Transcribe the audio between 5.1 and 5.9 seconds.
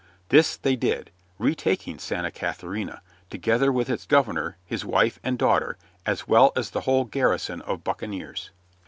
and daughter,